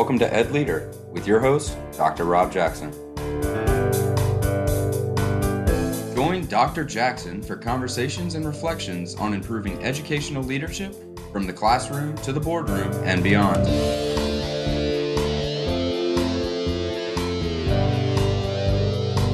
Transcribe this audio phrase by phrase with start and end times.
[0.00, 2.24] Welcome to Ed Leader with your host, Dr.
[2.24, 2.90] Rob Jackson.
[6.14, 6.84] Join Dr.
[6.86, 10.94] Jackson for conversations and reflections on improving educational leadership
[11.32, 13.58] from the classroom to the boardroom and beyond.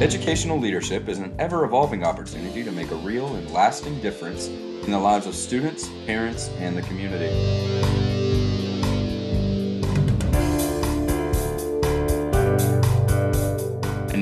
[0.03, 4.91] Educational leadership is an ever evolving opportunity to make a real and lasting difference in
[4.91, 8.06] the lives of students, parents, and the community.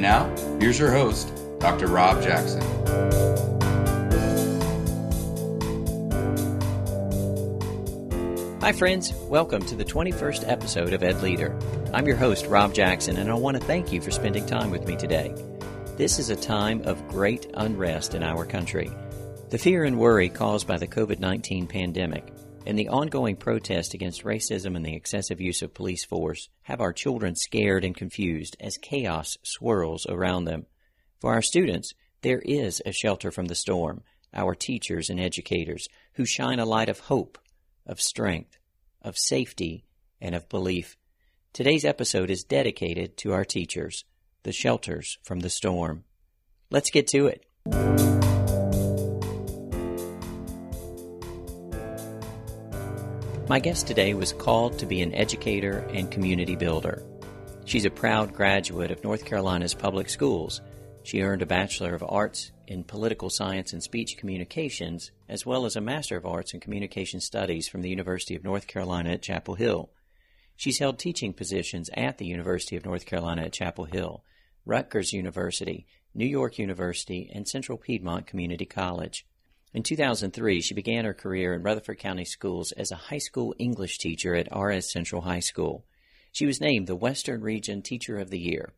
[0.04, 0.28] Now,
[0.60, 1.86] here's your host, Dr.
[1.86, 2.60] Rob Jackson.
[8.60, 9.14] Hi, friends.
[9.14, 11.58] Welcome to the 21st episode of Ed Leader.
[11.94, 14.86] I'm your host, Rob Jackson, and I want to thank you for spending time with
[14.86, 15.34] me today.
[15.96, 18.90] This is a time of great unrest in our country.
[19.48, 22.30] The fear and worry caused by the COVID 19 pandemic
[22.66, 26.92] and the ongoing protest against racism and the excessive use of police force have our
[26.92, 30.66] children scared and confused as chaos swirls around them.
[31.20, 36.24] For our students, there is a shelter from the storm, our teachers and educators, who
[36.24, 37.38] shine a light of hope,
[37.86, 38.56] of strength,
[39.02, 39.84] of safety,
[40.20, 40.96] and of belief.
[41.52, 44.04] Today's episode is dedicated to our teachers
[44.42, 46.04] the shelters from the storm.
[46.70, 48.23] Let's get to it.
[53.54, 57.04] My guest today was called to be an educator and community builder.
[57.66, 60.60] She's a proud graduate of North Carolina's public schools.
[61.04, 65.76] She earned a Bachelor of Arts in Political Science and Speech Communications, as well as
[65.76, 69.54] a Master of Arts in Communication Studies from the University of North Carolina at Chapel
[69.54, 69.88] Hill.
[70.56, 74.24] She's held teaching positions at the University of North Carolina at Chapel Hill
[74.66, 79.24] Rutgers University, New York University, and Central Piedmont Community College.
[79.74, 83.98] In 2003, she began her career in Rutherford County Schools as a high school English
[83.98, 85.84] teacher at RS Central High School.
[86.30, 88.72] She was named the Western Region Teacher of the Year.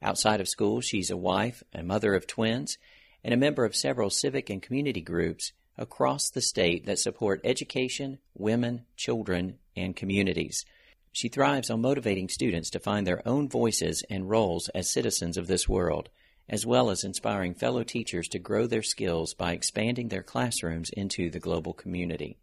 [0.00, 2.78] Outside of school, she's a wife, a mother of twins,
[3.22, 8.18] and a member of several civic and community groups across the state that support education,
[8.34, 10.64] women, children, and communities.
[11.12, 15.48] She thrives on motivating students to find their own voices and roles as citizens of
[15.48, 16.08] this world,
[16.50, 21.30] as well as inspiring fellow teachers to grow their skills by expanding their classrooms into
[21.30, 22.36] the global community.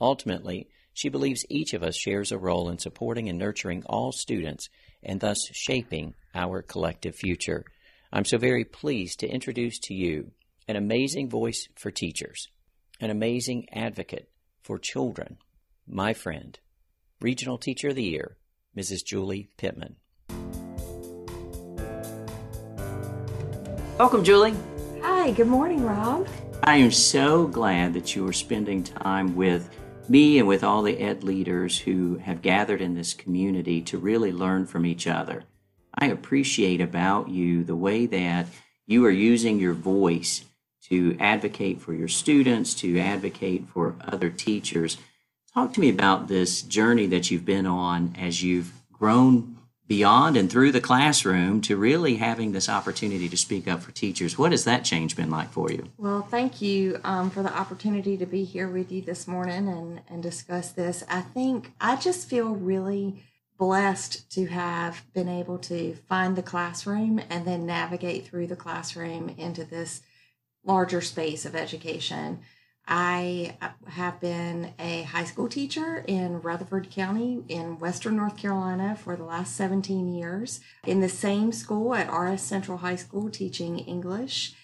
[0.00, 4.68] Ultimately, she believes each of us shares a role in supporting and nurturing all students
[5.02, 7.64] and thus shaping our collective future.
[8.10, 10.30] I'm so very pleased to introduce to you
[10.66, 12.48] an amazing voice for teachers,
[12.98, 14.30] an amazing advocate
[14.62, 15.36] for children,
[15.86, 16.58] my friend,
[17.20, 18.38] Regional Teacher of the Year,
[18.74, 19.04] Mrs.
[19.04, 19.96] Julie Pittman.
[23.98, 24.54] Welcome, Julie.
[25.02, 26.28] Hi, good morning, Rob.
[26.62, 29.70] I am so glad that you are spending time with
[30.08, 34.32] me and with all the ed leaders who have gathered in this community to really
[34.32, 35.44] learn from each other.
[35.96, 38.46] I appreciate about you the way that
[38.86, 40.44] you are using your voice
[40.90, 44.98] to advocate for your students, to advocate for other teachers
[45.54, 49.53] Talk to me about this journey that you've been on as you've grown
[49.86, 54.38] beyond and through the classroom to really having this opportunity to speak up for teachers.
[54.38, 55.90] What has that change been like for you?
[55.98, 60.00] Well, thank you um, for the opportunity to be here with you this morning and,
[60.08, 61.04] and discuss this.
[61.08, 63.22] I think I just feel really
[63.58, 69.28] blessed to have been able to find the classroom and then navigate through the classroom
[69.38, 70.02] into this
[70.64, 72.40] larger space of education.
[72.86, 78.96] I uh, have been a high school teacher in Rutherford County in Western North Carolina
[78.96, 80.60] for the last 17 years.
[80.86, 84.54] In the same school at RS Central High School, teaching English.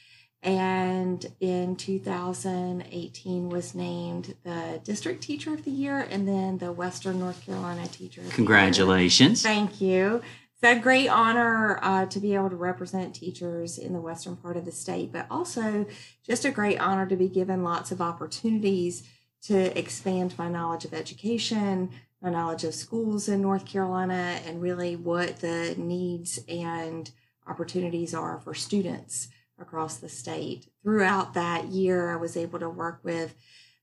[0.42, 7.18] And in 2018 was named the District Teacher of the Year and then the Western
[7.18, 9.42] North Carolina Teacher Congratulations.
[9.42, 10.22] Thank you
[10.62, 14.56] it's a great honor uh, to be able to represent teachers in the western part
[14.58, 15.86] of the state, but also
[16.22, 19.02] just a great honor to be given lots of opportunities
[19.42, 24.96] to expand my knowledge of education, my knowledge of schools in North Carolina, and really
[24.96, 27.10] what the needs and
[27.46, 30.66] opportunities are for students across the state.
[30.82, 33.34] Throughout that year, I was able to work with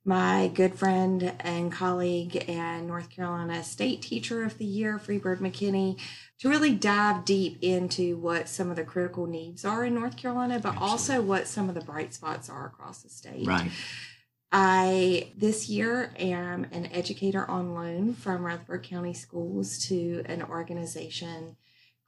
[0.08, 6.00] my good friend and colleague and North Carolina State Teacher of the Year, Freebird McKinney,
[6.40, 10.60] to really dive deep into what some of the critical needs are in North Carolina,
[10.60, 10.90] but Absolutely.
[10.90, 13.46] also what some of the bright spots are across the state.
[13.46, 13.70] Right.
[14.50, 21.58] I this year am an educator on loan from Rutherford County Schools to an organization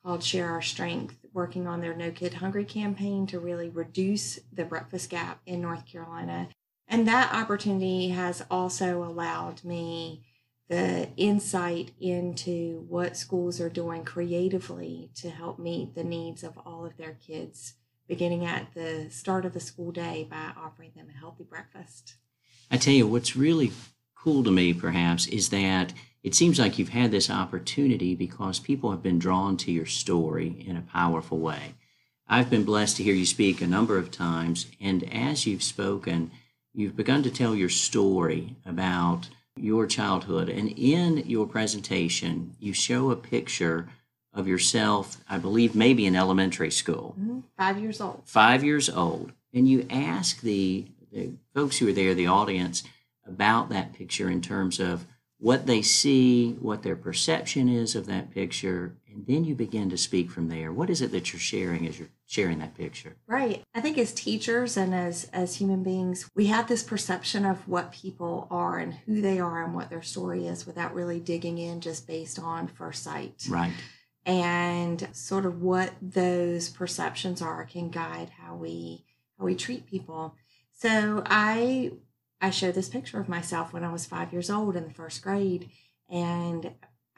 [0.06, 4.64] called Share Our Strength, working on their No Kid Hungry campaign to really reduce the
[4.64, 6.48] breakfast gap in North Carolina
[6.90, 10.24] and that opportunity has also allowed me
[10.70, 16.86] the insight into what schools are doing creatively to help meet the needs of all
[16.86, 17.76] of their kids,
[18.08, 22.16] beginning at the start of the school day by offering them a healthy breakfast.
[22.70, 23.72] I tell you, what's really
[24.16, 28.92] cool to me, perhaps, is that it seems like you've had this opportunity because people
[28.92, 31.76] have been drawn to your story in a powerful way.
[32.28, 36.30] I've been blessed to hear you speak a number of times, and as you've spoken,
[36.74, 40.50] you've begun to tell your story about your childhood.
[40.50, 43.90] And in your presentation, you show a picture
[44.34, 47.16] of yourself, I believe, maybe in elementary school.
[47.20, 47.40] Mm-hmm.
[47.58, 48.22] Five years old.
[48.26, 49.34] Five years old.
[49.54, 52.84] And you ask the, the folks who are there, the audience,
[53.26, 55.06] about that picture in terms of
[55.40, 59.98] what they see, what their perception is of that picture, and then you begin to
[59.98, 60.72] speak from there.
[60.72, 63.16] What is it that you're sharing as you're sharing that picture?
[63.28, 63.64] Right.
[63.74, 67.92] I think as teachers and as as human beings, we have this perception of what
[67.92, 71.82] people are and who they are and what their story is without really digging in
[71.82, 73.46] just based on first sight.
[73.50, 73.74] Right.
[74.26, 79.06] And sort of what those perceptions are can guide how we
[79.38, 80.36] how we treat people.
[80.72, 81.92] So I
[82.42, 85.22] I showed this picture of myself when I was five years old in the first
[85.22, 85.70] grade,
[86.10, 86.72] and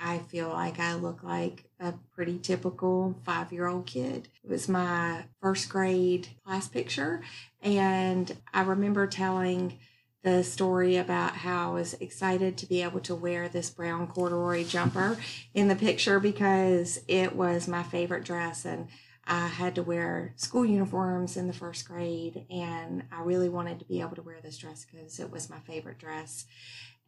[0.04, 4.30] I feel like I look like a pretty typical five year old kid.
[4.44, 7.22] It was my first grade class picture,
[7.62, 9.78] and I remember telling
[10.24, 14.64] the story about how I was excited to be able to wear this brown corduroy
[14.64, 15.18] jumper
[15.54, 18.88] in the picture because it was my favorite dress and
[19.26, 23.86] I had to wear school uniforms in the first grade, and I really wanted to
[23.86, 26.46] be able to wear this dress because it was my favorite dress.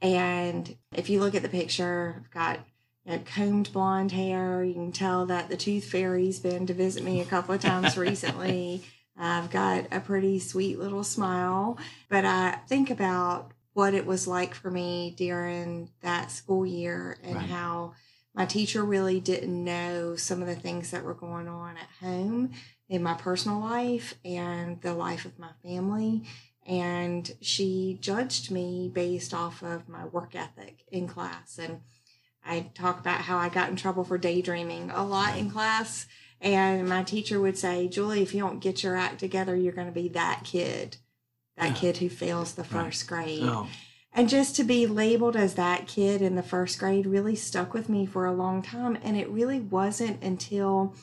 [0.02, 2.60] And if you look at the picture, I've got
[3.06, 4.64] you know, combed blonde hair.
[4.64, 7.98] You can tell that the tooth fairy's been to visit me a couple of times
[7.98, 8.84] recently.
[9.18, 11.78] I've got a pretty sweet little smile,
[12.10, 17.36] but I think about what it was like for me during that school year and
[17.36, 17.46] right.
[17.46, 17.94] how
[18.34, 22.52] my teacher really didn't know some of the things that were going on at home
[22.90, 26.24] in my personal life and the life of my family.
[26.66, 31.60] And she judged me based off of my work ethic in class.
[31.60, 31.82] And
[32.46, 36.08] I talk about how I got in trouble for daydreaming a lot in class.
[36.42, 39.88] And my teacher would say, Julie, if you don't get your act together, you're going
[39.88, 40.98] to be that kid,
[41.56, 41.76] that yeah.
[41.76, 43.26] kid who fails the first right.
[43.26, 43.44] grade.
[43.44, 43.68] Oh.
[44.12, 47.90] And just to be labeled as that kid in the first grade really stuck with
[47.90, 48.98] me for a long time.
[49.04, 50.96] And it really wasn't until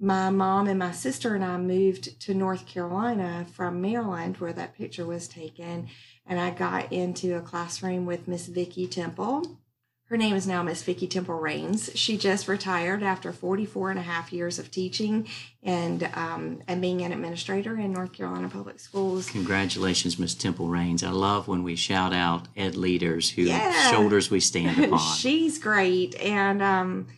[0.00, 4.76] my mom and my sister and I moved to North Carolina from Maryland, where that
[4.76, 5.88] picture was taken.
[6.26, 9.58] And I got into a classroom with Miss Vicki Temple
[10.08, 11.90] her name is now Miss Vicki Temple Rains.
[11.94, 15.28] She just retired after 44 and a half years of teaching
[15.62, 19.28] and um, and being an administrator in North Carolina Public Schools.
[19.28, 21.04] Congratulations, Miss Temple Rains.
[21.04, 23.90] I love when we shout out ed leaders whose yeah.
[23.90, 24.98] shoulders we stand upon.
[24.98, 26.14] She's great.
[26.16, 27.08] And um,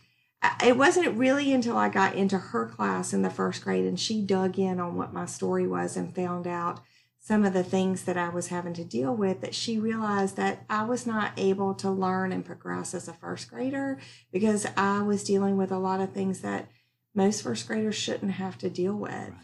[0.61, 4.21] it wasn't really until I got into her class in the first grade and she
[4.21, 6.81] dug in on what my story was and found out
[7.23, 10.65] some of the things that I was having to deal with that she realized that
[10.67, 13.99] I was not able to learn and progress as a first grader
[14.33, 16.67] because I was dealing with a lot of things that
[17.13, 19.11] most first graders shouldn't have to deal with.
[19.11, 19.35] Right.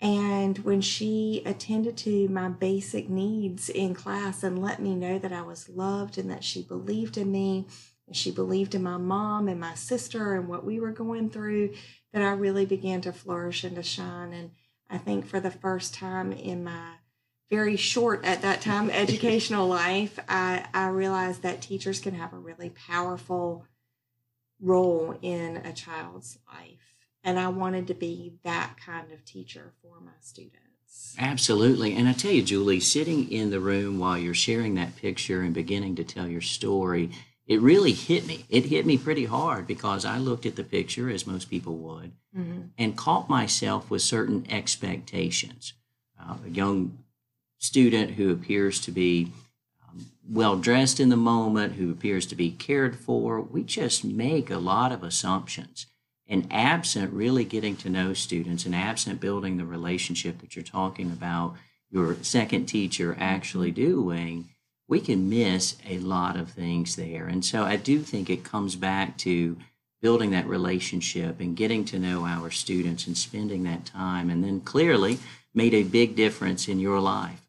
[0.00, 5.32] And when she attended to my basic needs in class and let me know that
[5.32, 7.66] I was loved and that she believed in me
[8.06, 11.74] and she believed in my mom and my sister and what we were going through,
[12.12, 14.32] that I really began to flourish and to shine.
[14.32, 14.52] And
[14.88, 16.92] I think for the first time in my
[17.50, 22.38] very short at that time educational life, I, I realized that teachers can have a
[22.38, 23.64] really powerful
[24.60, 26.94] role in a child's life.
[27.24, 31.14] And I wanted to be that kind of teacher for my students.
[31.18, 31.94] Absolutely.
[31.94, 35.52] And I tell you, Julie, sitting in the room while you're sharing that picture and
[35.52, 37.10] beginning to tell your story,
[37.46, 38.44] it really hit me.
[38.48, 42.12] It hit me pretty hard because I looked at the picture, as most people would,
[42.36, 42.60] mm-hmm.
[42.76, 45.72] and caught myself with certain expectations.
[46.20, 46.98] Uh, a young
[47.58, 49.32] student who appears to be
[49.88, 53.40] um, well dressed in the moment, who appears to be cared for.
[53.40, 55.86] We just make a lot of assumptions.
[56.30, 61.10] And absent really getting to know students and absent building the relationship that you're talking
[61.10, 61.54] about,
[61.90, 64.50] your second teacher actually doing,
[64.86, 67.26] we can miss a lot of things there.
[67.26, 69.56] And so I do think it comes back to
[70.00, 74.60] building that relationship and getting to know our students and spending that time and then
[74.60, 75.18] clearly
[75.54, 77.47] made a big difference in your life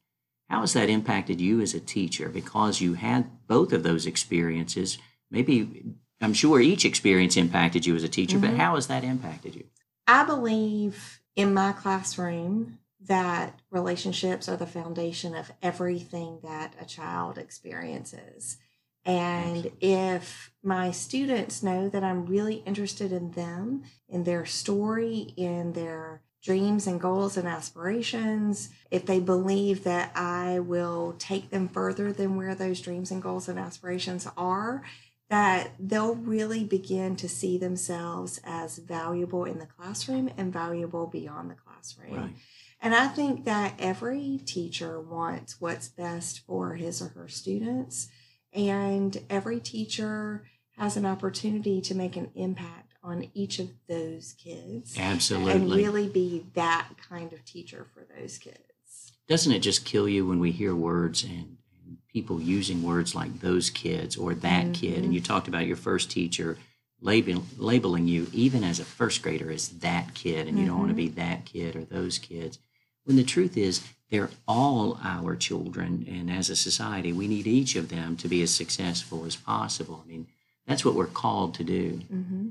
[0.49, 2.27] how has that impacted you as a teacher?
[2.27, 4.97] Because you had both of those experiences.
[5.29, 5.83] Maybe,
[6.21, 8.55] I'm sure each experience impacted you as a teacher, mm-hmm.
[8.55, 9.65] but how has that impacted you?
[10.07, 17.37] I believe in my classroom that relationships are the foundation of everything that a child
[17.37, 18.57] experiences.
[19.05, 25.73] And if my students know that I'm really interested in them, in their story, in
[25.73, 32.13] their dreams and goals and aspirations, if they believe that I will take them further
[32.13, 34.83] than where those dreams and goals and aspirations are,
[35.29, 41.51] that they'll really begin to see themselves as valuable in the classroom and valuable beyond
[41.51, 42.15] the classroom.
[42.15, 42.35] Right.
[42.81, 48.07] And I think that every teacher wants what's best for his or her students.
[48.53, 50.45] And every teacher
[50.77, 54.95] has an opportunity to make an impact on each of those kids.
[54.97, 55.53] Absolutely.
[55.53, 59.13] And really be that kind of teacher for those kids.
[59.27, 63.39] Doesn't it just kill you when we hear words and, and people using words like
[63.39, 64.71] those kids or that mm-hmm.
[64.73, 65.03] kid?
[65.03, 66.57] And you talked about your first teacher
[67.01, 70.71] label, labeling you, even as a first grader, as that kid, and you mm-hmm.
[70.71, 72.59] don't want to be that kid or those kids.
[73.05, 77.75] When the truth is, they're all our children, and as a society, we need each
[77.75, 80.01] of them to be as successful as possible.
[80.03, 80.27] I mean,
[80.67, 82.01] that's what we're called to do.
[82.11, 82.49] Mm-hmm.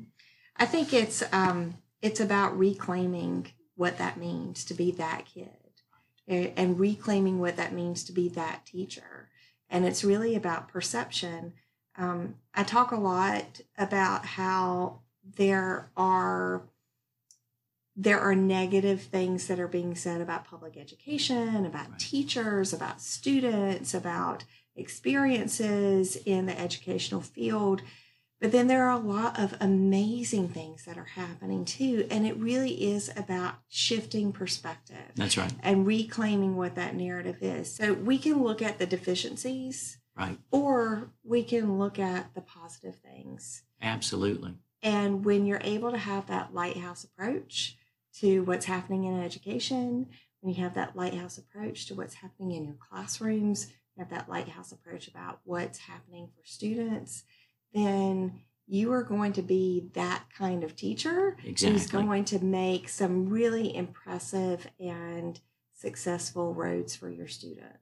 [0.59, 5.49] I think it's um, it's about reclaiming what that means to be that kid,
[6.29, 9.29] and reclaiming what that means to be that teacher.
[9.71, 11.53] And it's really about perception.
[11.97, 15.01] Um, I talk a lot about how
[15.37, 16.63] there are
[18.01, 21.99] there are negative things that are being said about public education, about right.
[21.99, 24.45] teachers, about students, about
[24.77, 27.83] experiences in the educational field.
[28.41, 32.07] But then there are a lot of amazing things that are happening too.
[32.11, 35.13] And it really is about shifting perspective.
[35.17, 35.53] That's right.
[35.61, 37.75] And reclaiming what that narrative is.
[37.75, 39.99] So we can look at the deficiencies.
[40.17, 40.39] Right.
[40.51, 43.63] Or we can look at the positive things.
[43.83, 44.55] Absolutely.
[44.83, 47.77] And when you're able to have that lighthouse approach,
[48.21, 50.07] to what's happening in education,
[50.41, 54.29] when you have that lighthouse approach to what's happening in your classrooms, you have that
[54.29, 57.25] lighthouse approach about what's happening for students,
[57.73, 61.73] then you are going to be that kind of teacher exactly.
[61.73, 65.41] who's going to make some really impressive and
[65.75, 67.79] successful roads for your students.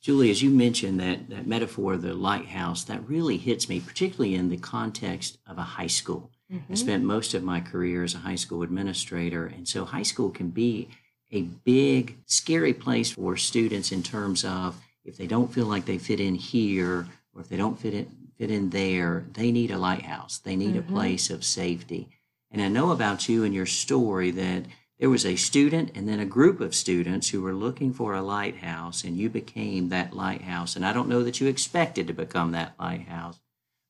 [0.00, 4.48] Julie, as you mentioned that, that metaphor the lighthouse, that really hits me, particularly in
[4.48, 6.30] the context of a high school.
[6.50, 6.72] Mm-hmm.
[6.72, 9.46] I spent most of my career as a high school administrator.
[9.46, 10.88] And so high school can be
[11.30, 15.98] a big, scary place for students in terms of if they don't feel like they
[15.98, 19.76] fit in here or if they don't fit in, fit in there, they need a
[19.76, 20.38] lighthouse.
[20.38, 20.94] They need mm-hmm.
[20.94, 22.08] a place of safety.
[22.50, 24.64] And I know about you and your story that
[24.98, 28.22] there was a student and then a group of students who were looking for a
[28.22, 30.74] lighthouse, and you became that lighthouse.
[30.74, 33.38] And I don't know that you expected to become that lighthouse,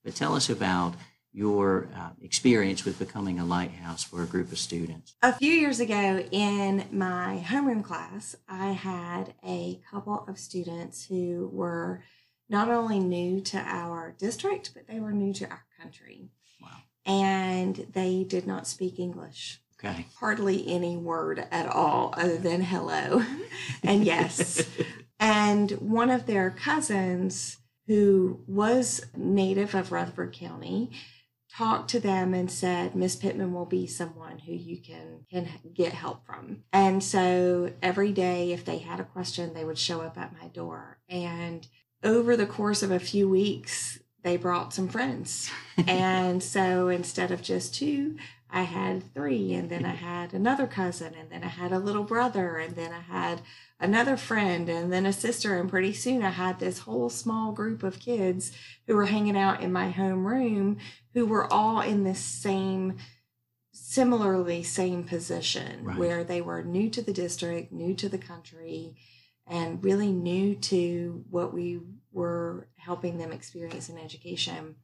[0.02, 0.96] but tell us about
[1.32, 5.14] your uh, experience with becoming a lighthouse for a group of students?
[5.22, 11.48] A few years ago in my homeroom class, I had a couple of students who
[11.52, 12.02] were
[12.50, 16.28] not only new to our district, but they were new to our country.
[16.60, 16.68] Wow.
[17.06, 19.60] And they did not speak English.
[19.82, 20.06] Okay.
[20.18, 23.24] Hardly any word at all other than hello
[23.82, 24.68] and yes.
[25.20, 30.90] and one of their cousins, who was native of Rutherford County,
[31.56, 35.92] talked to them and said miss pittman will be someone who you can can get
[35.92, 40.16] help from and so every day if they had a question they would show up
[40.16, 41.66] at my door and
[42.02, 45.50] over the course of a few weeks they brought some friends
[45.86, 48.16] and so instead of just two
[48.50, 52.04] i had three and then i had another cousin and then i had a little
[52.04, 53.40] brother and then i had
[53.78, 57.82] another friend and then a sister and pretty soon i had this whole small group
[57.82, 58.52] of kids
[58.86, 60.78] who were hanging out in my home room
[61.14, 62.96] who were all in this same
[63.72, 65.96] similarly same position right.
[65.98, 68.94] where they were new to the district new to the country
[69.46, 71.80] and really new to what we
[72.12, 74.76] were helping them experience in education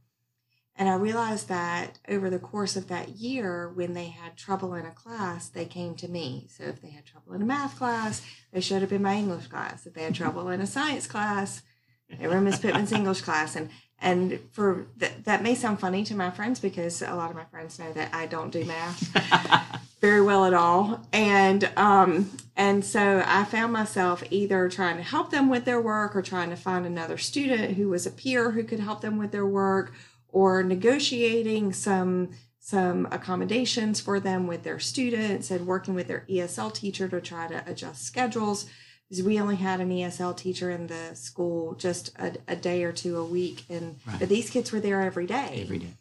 [0.78, 4.84] and I realized that over the course of that year, when they had trouble in
[4.84, 6.48] a class, they came to me.
[6.50, 8.20] So if they had trouble in a math class,
[8.52, 9.86] they showed up in my English class.
[9.86, 11.62] If they had trouble in a science class,
[12.10, 13.56] they were in Miss Pittman's English class.
[13.56, 17.36] And and for th- that may sound funny to my friends because a lot of
[17.36, 19.75] my friends know that I don't do math
[20.06, 21.00] very well at all.
[21.12, 26.14] And um, and so I found myself either trying to help them with their work
[26.14, 29.32] or trying to find another student who was a peer who could help them with
[29.32, 29.92] their work
[30.28, 36.72] or negotiating some some accommodations for them with their students and working with their ESL
[36.72, 38.66] teacher to try to adjust schedules
[39.08, 42.92] because we only had an ESL teacher in the school just a, a day or
[42.92, 44.20] two a week and right.
[44.20, 45.94] but these kids were there every day every day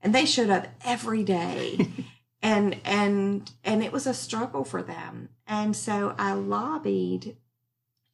[0.00, 1.86] and they showed up every day
[2.42, 7.36] and and and it was a struggle for them and so I lobbied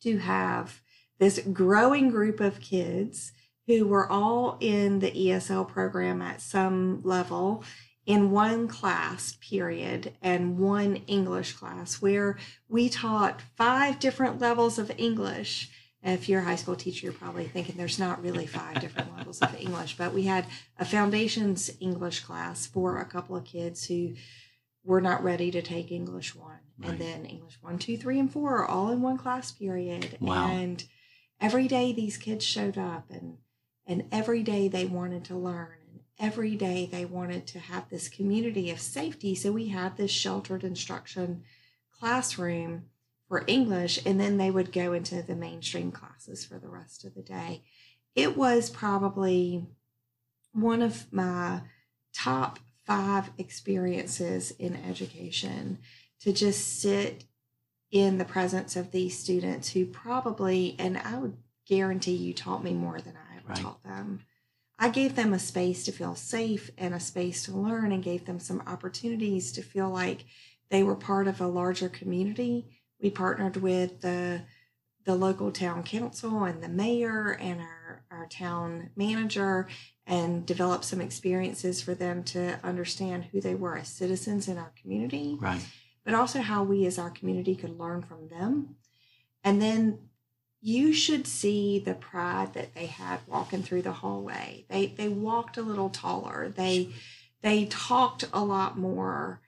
[0.03, 0.81] to have
[1.19, 3.33] this growing group of kids
[3.67, 7.65] who were all in the ESL program at some level
[8.09, 14.91] in one class period and one English class where we taught five different levels of
[14.97, 15.71] English.
[16.03, 19.41] If you're a high school teacher, you're probably thinking there's not really five different levels
[19.41, 20.47] of English, but we had
[20.79, 24.15] a foundations English class for a couple of kids who
[24.85, 26.61] were not ready to take English one.
[26.79, 26.91] Right.
[26.91, 30.17] And then English one, two, three, and four are all in one class period.
[30.21, 30.49] Wow.
[30.49, 30.85] And
[31.41, 33.39] every day these kids showed up and
[33.87, 38.09] and every day they wanted to learn and every day they wanted to have this
[38.09, 41.43] community of safety so we had this sheltered instruction
[41.99, 42.85] classroom
[43.29, 47.15] for english and then they would go into the mainstream classes for the rest of
[47.15, 47.63] the day
[48.15, 49.67] it was probably
[50.53, 51.61] one of my
[52.15, 55.79] top five experiences in education
[56.21, 57.25] to just sit
[57.91, 62.73] in the presence of these students who probably and i would guarantee you taught me
[62.73, 63.59] more than i right.
[63.59, 64.21] taught them.
[64.79, 68.27] I gave them a space to feel safe and a space to learn and gave
[68.27, 70.25] them some opportunities to feel like
[70.71, 72.78] they were part of a larger community.
[73.01, 74.43] We partnered with the
[75.05, 79.67] the local town council and the mayor and our, our town manager
[80.07, 84.71] and developed some experiences for them to understand who they were as citizens in our
[84.81, 85.39] community.
[85.41, 85.65] Right.
[86.05, 88.77] But also how we as our community could learn from them.
[89.43, 89.99] And then
[90.61, 94.67] you should see the pride that they had walking through the hallway.
[94.69, 96.53] They they walked a little taller.
[96.55, 96.91] They
[97.41, 99.41] they talked a lot more.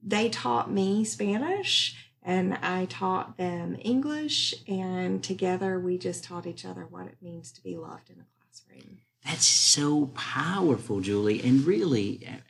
[0.00, 1.96] They taught me Spanish
[2.28, 7.50] and I taught them English and together we just taught each other what it means
[7.52, 8.98] to be loved in a classroom.
[9.24, 11.42] That's so powerful, Julie.
[11.42, 12.40] And really eh,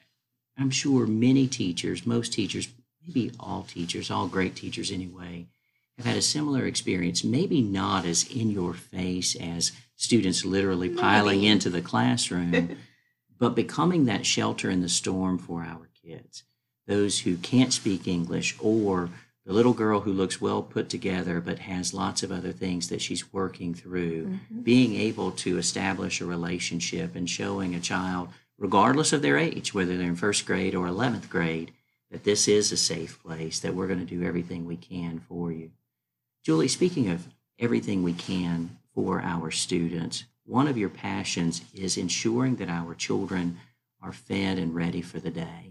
[0.58, 2.68] I'm sure many teachers, most teachers,
[3.06, 5.47] maybe all teachers, all great teachers anyway,
[5.97, 11.44] have had a similar experience, maybe not as in your face as students literally piling
[11.44, 12.76] into the classroom,
[13.38, 16.42] but becoming that shelter in the storm for our kids.
[16.88, 19.10] Those who can't speak English or
[19.49, 23.00] the little girl who looks well put together but has lots of other things that
[23.00, 24.61] she's working through, mm-hmm.
[24.61, 29.97] being able to establish a relationship and showing a child, regardless of their age, whether
[29.97, 31.73] they're in first grade or 11th grade,
[32.11, 35.50] that this is a safe place, that we're going to do everything we can for
[35.50, 35.71] you.
[36.45, 37.26] Julie, speaking of
[37.58, 43.58] everything we can for our students, one of your passions is ensuring that our children
[44.02, 45.68] are fed and ready for the day.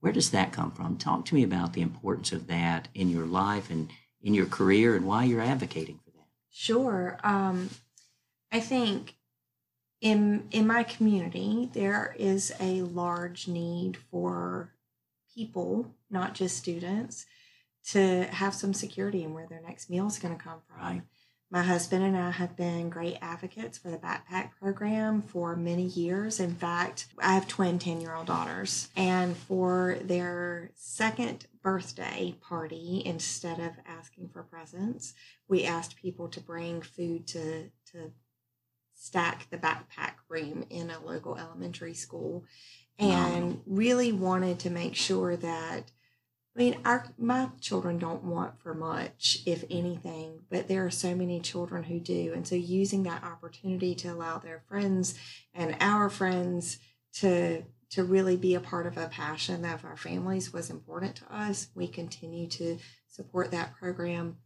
[0.00, 0.96] Where does that come from?
[0.96, 3.90] Talk to me about the importance of that in your life and
[4.22, 6.26] in your career and why you're advocating for that.
[6.50, 7.18] Sure.
[7.24, 7.70] Um,
[8.52, 9.14] I think
[10.00, 14.72] in in my community there is a large need for
[15.34, 17.26] people, not just students,
[17.90, 20.80] to have some security in where their next meal is going to come from.
[20.80, 21.02] Right.
[21.50, 26.40] My husband and I have been great advocates for the backpack program for many years.
[26.40, 33.02] In fact, I have twin 10 year old daughters, and for their second birthday party,
[33.02, 35.14] instead of asking for presents,
[35.48, 38.12] we asked people to bring food to, to
[38.94, 42.44] stack the backpack room in a local elementary school.
[42.98, 45.92] And really wanted to make sure that
[46.58, 51.14] I mean, our my children don't want for much, if anything, but there are so
[51.14, 55.14] many children who do, and so using that opportunity to allow their friends
[55.54, 56.80] and our friends
[57.14, 61.32] to to really be a part of a passion of our families was important to
[61.32, 61.68] us.
[61.76, 64.38] We continue to support that program.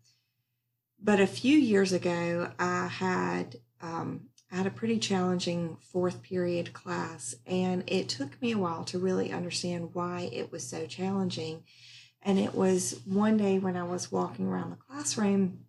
[1.03, 6.75] But a few years ago, I had um, I had a pretty challenging fourth period
[6.75, 11.62] class, and it took me a while to really understand why it was so challenging
[12.24, 15.64] and it was one day when I was walking around the classroom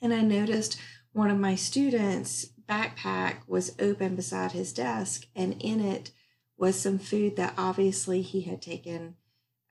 [0.00, 0.78] and I noticed
[1.12, 6.10] one of my students' backpack was open beside his desk, and in it
[6.58, 9.16] was some food that obviously he had taken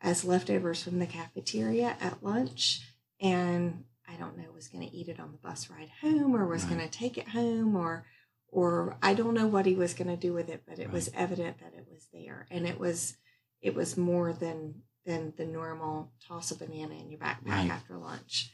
[0.02, 2.82] as leftovers from the cafeteria at lunch.
[3.20, 6.48] And I don't know, was going to eat it on the bus ride home or
[6.48, 6.78] was right.
[6.78, 8.06] going to take it home or
[8.48, 10.94] or I don't know what he was going to do with it, but it right.
[10.94, 13.18] was evident that it was there and it was
[13.62, 17.70] it was more than than the normal toss a banana in your backpack right.
[17.70, 18.52] after lunch.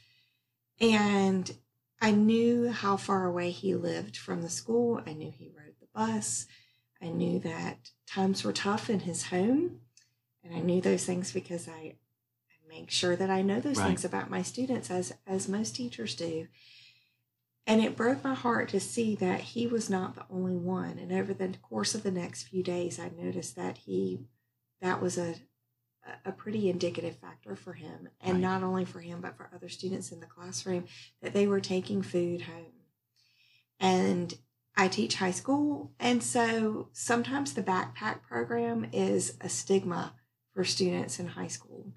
[0.80, 1.50] And
[2.00, 5.00] I knew how far away he lived from the school.
[5.06, 6.46] I knew he rode the bus.
[7.00, 9.80] I knew that times were tough in his home.
[10.44, 13.86] And I knew those things because I, I make sure that I know those right.
[13.86, 16.48] things about my students as as most teachers do.
[17.66, 20.98] And it broke my heart to see that he was not the only one.
[20.98, 24.22] And over the course of the next few days, I noticed that he
[24.80, 25.36] that was a,
[26.24, 28.42] a pretty indicative factor for him and right.
[28.42, 30.84] not only for him but for other students in the classroom
[31.22, 32.72] that they were taking food home
[33.78, 34.34] and
[34.76, 40.14] I teach high school, and so sometimes the backpack program is a stigma
[40.54, 41.92] for students in high school.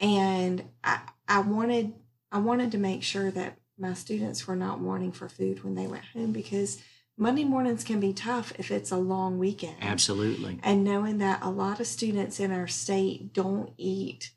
[0.00, 1.92] And I, I wanted
[2.30, 5.86] I wanted to make sure that my students were not wanting for food when they
[5.86, 6.80] went home because
[7.20, 9.76] Monday mornings can be tough if it's a long weekend.
[9.80, 10.60] Absolutely.
[10.62, 14.30] And knowing that a lot of students in our state don't eat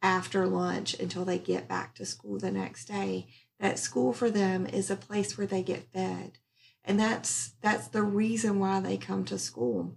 [0.00, 3.26] after lunch until they get back to school the next day,
[3.58, 6.38] that school for them is a place where they get fed.
[6.84, 9.96] And that's that's the reason why they come to school.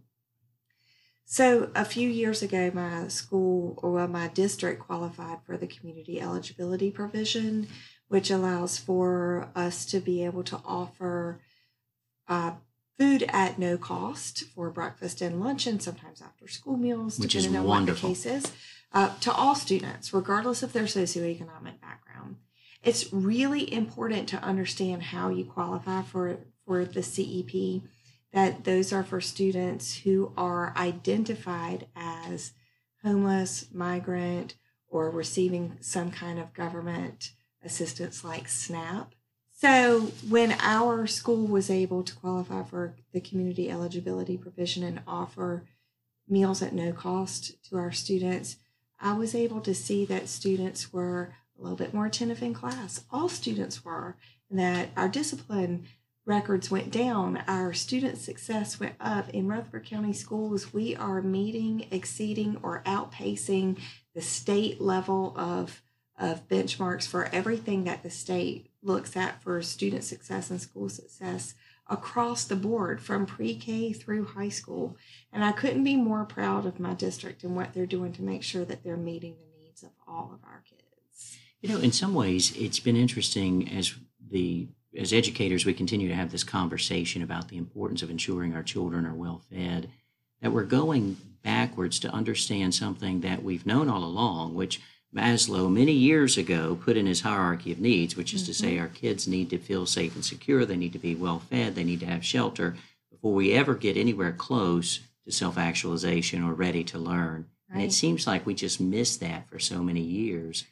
[1.25, 6.89] So a few years ago, my school or my district qualified for the community eligibility
[6.89, 7.67] provision,
[8.07, 11.39] which allows for us to be able to offer
[12.27, 12.51] uh,
[12.97, 17.47] food at no cost for breakfast and lunch, and sometimes after school meals, Which is
[17.47, 18.09] on wonderful.
[18.09, 18.51] what the case is,
[18.93, 22.37] uh, to all students, regardless of their socioeconomic background.
[22.83, 27.83] It's really important to understand how you qualify for for the CEP.
[28.33, 32.53] That those are for students who are identified as
[33.03, 34.55] homeless, migrant,
[34.87, 37.31] or receiving some kind of government
[37.63, 39.13] assistance like SNAP.
[39.61, 45.65] So, when our school was able to qualify for the community eligibility provision and offer
[46.27, 48.55] meals at no cost to our students,
[48.99, 53.03] I was able to see that students were a little bit more attentive in class.
[53.11, 54.17] All students were,
[54.49, 55.85] and that our discipline
[56.25, 59.29] records went down, our student success went up.
[59.29, 63.77] In Rutherford County Schools, we are meeting, exceeding, or outpacing
[64.15, 65.83] the state level of,
[66.19, 71.53] of benchmarks for everything that the state looks at for student success and school success
[71.87, 74.95] across the board from pre-K through high school.
[75.31, 78.43] And I couldn't be more proud of my district and what they're doing to make
[78.43, 81.37] sure that they're meeting the needs of all of our kids.
[81.61, 83.93] You know, in some ways, it's been interesting as
[84.29, 84.67] the
[84.97, 89.05] as educators we continue to have this conversation about the importance of ensuring our children
[89.05, 89.89] are well fed.
[90.41, 94.81] That we're going backwards to understand something that we've known all along, which
[95.13, 98.83] Maslow many years ago put in his hierarchy of needs, which is to say mm-hmm.
[98.83, 101.83] our kids need to feel safe and secure, they need to be well fed, they
[101.83, 102.75] need to have shelter
[103.11, 107.47] before we ever get anywhere close to self actualization or ready to learn.
[107.69, 110.65] And it seems like we just missed that for so many years.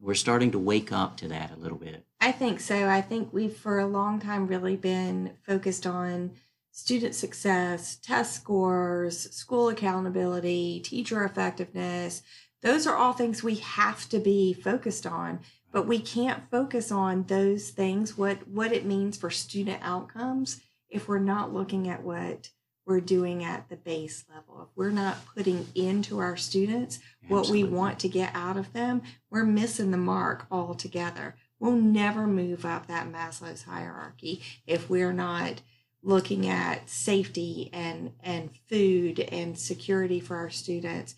[0.00, 2.04] We're starting to wake up to that a little bit.
[2.20, 2.88] I think so.
[2.88, 6.32] I think we've for a long time really been focused on
[6.70, 12.22] student success, test scores, school accountability, teacher effectiveness.
[12.64, 17.24] Those are all things we have to be focused on, but we can't focus on
[17.24, 22.48] those things what what it means for student outcomes if we're not looking at what
[22.86, 24.62] we're doing at the base level.
[24.62, 29.02] If we're not putting into our students what we want to get out of them,
[29.30, 31.36] we're missing the mark altogether.
[31.58, 35.60] We'll never move up that Maslow's hierarchy if we're not
[36.02, 41.14] looking at safety and and food and security for our students.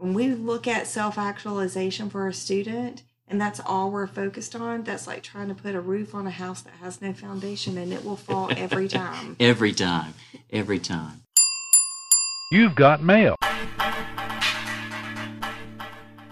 [0.00, 5.06] When we look at self-actualization for a student and that's all we're focused on, that's
[5.06, 8.02] like trying to put a roof on a house that has no foundation and it
[8.02, 9.36] will fall every time.
[9.38, 10.14] Every time,
[10.50, 11.20] every time.
[12.50, 13.36] You've got mail.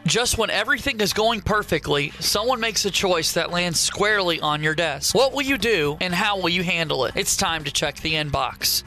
[0.07, 4.75] Just when everything is going perfectly, someone makes a choice that lands squarely on your
[4.75, 5.15] desk.
[5.15, 7.13] What will you do and how will you handle it?
[7.17, 8.83] It's time to check the inbox.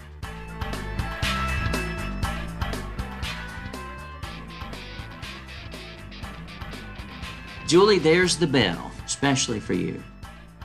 [7.71, 10.03] Julie, there's the bell, especially for you.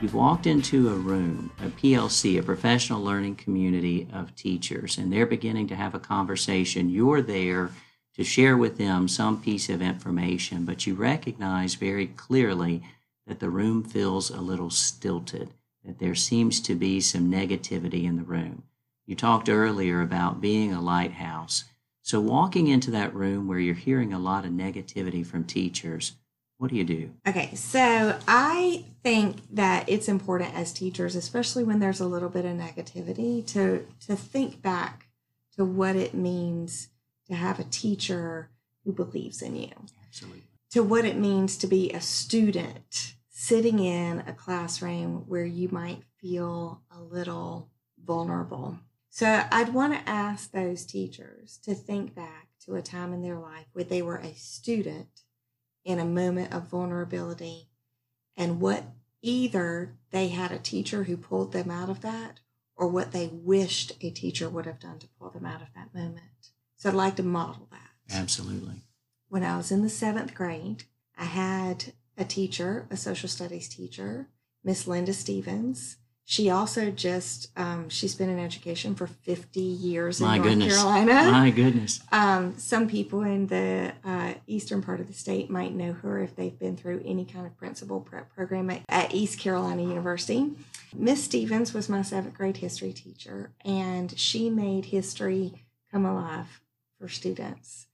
[0.01, 5.25] You've walked into a room, a PLC, a professional learning community of teachers, and they're
[5.25, 6.91] beginning to have a conversation.
[6.91, 7.71] You're there
[8.17, 12.83] to share with them some piece of information, but you recognize very clearly
[13.29, 15.51] that the room feels a little stilted,
[15.85, 18.65] that there seems to be some negativity in the room.
[19.07, 21.67] You talked earlier about being a lighthouse.
[22.03, 26.17] So, walking into that room where you're hearing a lot of negativity from teachers,
[26.59, 27.11] what do you do?
[27.27, 32.45] Okay, so I think that it's important as teachers, especially when there's a little bit
[32.45, 35.09] of negativity, to to think back
[35.57, 36.89] to what it means
[37.27, 38.51] to have a teacher
[38.85, 39.73] who believes in you,
[40.07, 40.45] Absolutely.
[40.71, 46.03] to what it means to be a student sitting in a classroom where you might
[46.21, 47.71] feel a little
[48.03, 48.79] vulnerable.
[49.11, 53.39] So I'd want to ask those teachers to think back to a time in their
[53.39, 55.23] life where they were a student
[55.87, 57.69] in a moment of vulnerability
[58.37, 58.83] and what
[59.23, 62.41] either they had a teacher who pulled them out of that
[62.75, 65.95] or what they wished a teacher would have done to pull them out of that
[65.95, 66.51] moment.
[66.75, 68.15] So I'd like to model that.
[68.15, 68.83] Absolutely.
[69.29, 70.85] When I was in the seventh grade,
[71.17, 74.29] I had a teacher, a social studies teacher,
[74.65, 75.99] Miss Linda Stevens.
[76.29, 80.75] She also just um, she's been in education for 50 years My in North goodness.
[80.77, 81.31] Carolina.
[81.31, 82.01] My goodness.
[82.11, 86.35] Um, some people in the uh, eastern part of the state might know her if
[86.35, 90.51] they've been through any kind of principal prep program at, at East Carolina University.
[90.93, 95.53] Miss Stevens was my seventh grade history teacher, and she made history
[95.93, 96.61] come alive
[96.99, 97.87] for students.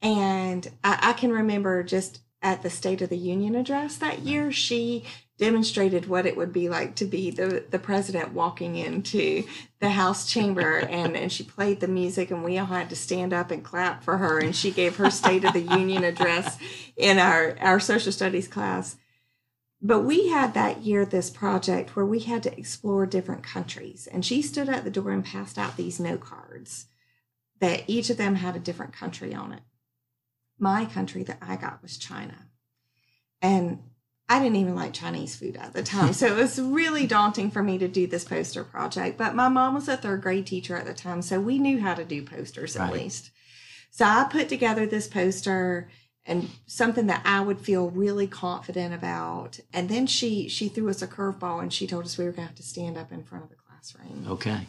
[0.00, 4.52] And I, I can remember just at the State of the Union address that year,
[4.52, 5.04] she
[5.38, 9.44] demonstrated what it would be like to be the, the president walking into
[9.78, 13.32] the House chamber and, and she played the music and we all had to stand
[13.32, 16.58] up and clap for her and she gave her State of the Union address
[16.96, 18.96] in our, our social studies class.
[19.80, 24.24] But we had that year this project where we had to explore different countries and
[24.24, 26.86] she stood at the door and passed out these note cards
[27.60, 29.62] that each of them had a different country on it.
[30.58, 32.48] My country that I got was China.
[33.40, 33.78] And
[34.28, 36.12] I didn't even like Chinese food at the time.
[36.12, 39.16] So it was really daunting for me to do this poster project.
[39.16, 41.22] But my mom was a third grade teacher at the time.
[41.22, 42.92] So we knew how to do posters at Right.
[43.04, 43.30] least.
[43.90, 45.88] So I put together this poster
[46.26, 49.60] and something that I would feel really confident about.
[49.72, 52.48] And then she she threw us a curveball and she told us we were gonna
[52.48, 54.26] have to stand up in front of the classroom.
[54.28, 54.66] Okay.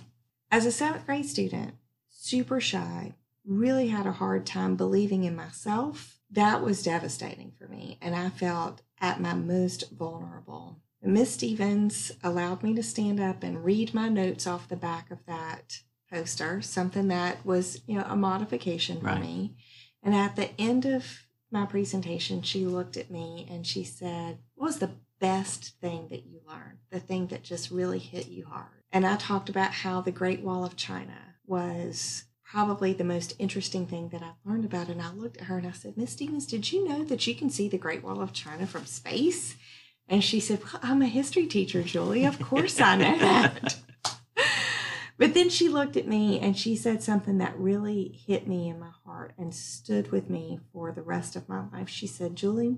[0.50, 1.74] As a seventh grade student,
[2.10, 3.14] super shy,
[3.46, 6.19] really had a hard time believing in myself.
[6.32, 7.98] That was devastating for me.
[8.02, 10.80] And I felt at my most vulnerable.
[11.02, 15.26] Miss Stevens allowed me to stand up and read my notes off the back of
[15.26, 15.80] that
[16.12, 19.22] poster, something that was, you know, a modification for Right.
[19.22, 19.56] me.
[20.04, 24.68] And at the end of my presentation, she looked at me and she said, What
[24.68, 26.80] was the best thing that you learned?
[26.90, 28.84] The thing that just really hit you hard?
[28.92, 33.86] And I talked about how the Great Wall of China was probably the most interesting
[33.86, 34.88] thing that I've learned about.
[34.88, 37.36] And I looked at her and I said, Miss Stevens, did you know that you
[37.36, 39.56] can see the Great Wall of China from space?
[40.08, 42.26] And she said, Well, I'm a history teacher, Julie.
[42.26, 43.76] Of course I know that.
[45.20, 48.80] But then she looked at me and she said something that really hit me in
[48.80, 51.90] my heart and stood with me for the rest of my life.
[51.90, 52.78] She said, Julie,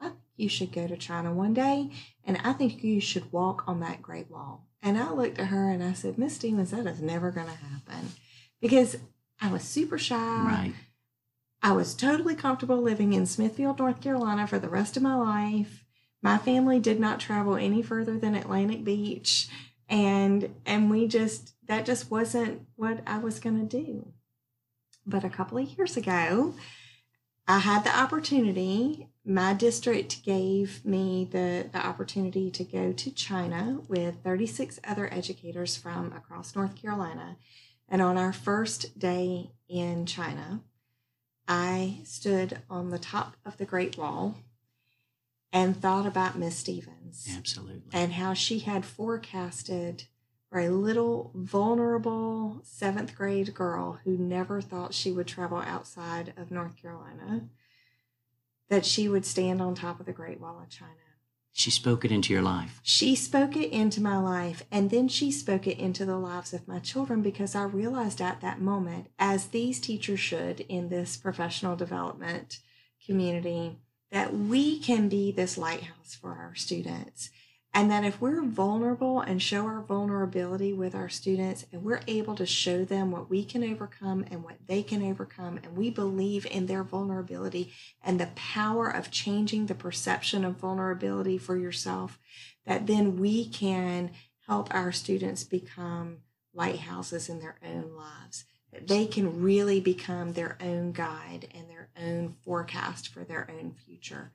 [0.00, 1.90] I think you should go to China one day
[2.24, 4.68] and I think you should walk on that Great Wall.
[4.82, 7.52] And I looked at her and I said, Miss Stevens, that is never going to
[7.52, 8.12] happen
[8.60, 8.96] because
[9.40, 10.16] I was super shy.
[10.16, 10.74] Right.
[11.62, 15.84] I was totally comfortable living in Smithfield, North Carolina for the rest of my life.
[16.22, 19.48] My family did not travel any further than Atlantic Beach
[19.88, 24.12] and and we just that just wasn't what I was going to do.
[25.06, 26.54] But a couple of years ago,
[27.46, 29.08] I had the opportunity.
[29.26, 35.76] My district gave me the, the opportunity to go to China with 36 other educators
[35.76, 37.36] from across North Carolina.
[37.88, 40.62] And on our first day in China,
[41.46, 44.36] I stood on the top of the Great Wall
[45.52, 47.90] and thought about Miss Stevens Absolutely.
[47.92, 50.04] and how she had forecasted
[50.50, 56.50] for a little vulnerable seventh grade girl who never thought she would travel outside of
[56.50, 57.48] North Carolina
[58.68, 60.92] that she would stand on top of the Great Wall of China.
[61.56, 62.80] She spoke it into your life.
[62.82, 66.66] She spoke it into my life, and then she spoke it into the lives of
[66.66, 71.76] my children because I realized at that moment, as these teachers should in this professional
[71.76, 72.58] development
[73.06, 73.78] community,
[74.10, 77.30] that we can be this lighthouse for our students.
[77.76, 82.36] And that if we're vulnerable and show our vulnerability with our students, and we're able
[82.36, 86.46] to show them what we can overcome and what they can overcome, and we believe
[86.46, 92.20] in their vulnerability and the power of changing the perception of vulnerability for yourself,
[92.64, 94.12] that then we can
[94.46, 96.18] help our students become
[96.54, 98.44] lighthouses in their own lives.
[98.72, 103.74] That they can really become their own guide and their own forecast for their own
[103.84, 104.32] future.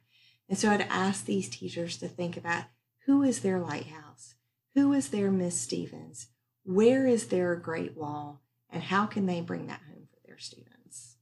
[0.50, 2.66] And so I'd ask these teachers to think about
[3.10, 4.36] who is their lighthouse?
[4.76, 6.28] Who is their Miss Stevens?
[6.64, 8.44] Where is their great wall?
[8.70, 11.16] And how can they bring that home for their students?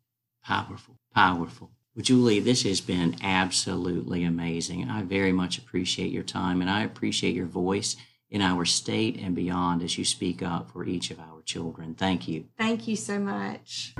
[0.43, 0.97] Powerful.
[1.15, 1.71] Powerful.
[1.95, 4.89] Well, Julie, this has been absolutely amazing.
[4.89, 7.95] I very much appreciate your time and I appreciate your voice
[8.30, 11.95] in our state and beyond as you speak up for each of our children.
[11.95, 12.47] Thank you.
[12.58, 13.95] Thank you so much.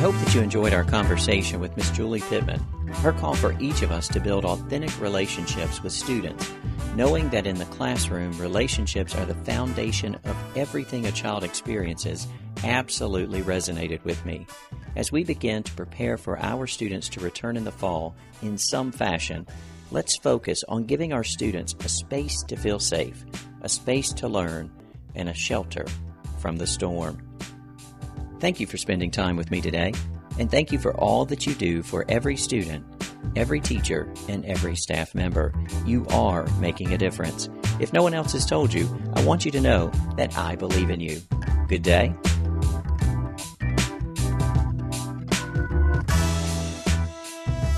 [0.00, 2.58] Hope that you enjoyed our conversation with Miss Julie Pittman.
[3.02, 6.50] Her call for each of us to build authentic relationships with students,
[6.96, 12.26] knowing that in the classroom, relationships are the foundation of everything a child experiences,
[12.64, 14.46] absolutely resonated with me.
[14.96, 18.92] As we begin to prepare for our students to return in the fall in some
[18.92, 19.46] fashion,
[19.90, 23.22] let's focus on giving our students a space to feel safe,
[23.60, 24.70] a space to learn,
[25.14, 25.84] and a shelter
[26.38, 27.29] from the storm.
[28.40, 29.92] Thank you for spending time with me today,
[30.38, 32.84] and thank you for all that you do for every student
[33.36, 35.52] every teacher, and every staff member.
[35.86, 37.48] You are making a difference.
[37.78, 40.90] If no one else has told you, I want you to know that I believe
[40.90, 41.20] in you.
[41.68, 42.14] Good day.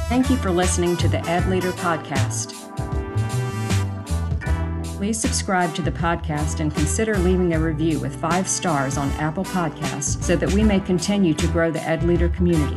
[0.08, 2.61] Thank you for listening to the Ed Leader Podcast.
[5.02, 9.44] Please subscribe to the podcast and consider leaving a review with five stars on Apple
[9.44, 12.76] Podcasts so that we may continue to grow the Ed Leader community.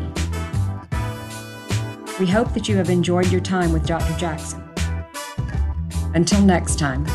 [2.20, 4.18] We hope that you have enjoyed your time with Dr.
[4.18, 4.68] Jackson.
[6.16, 7.06] Until next time.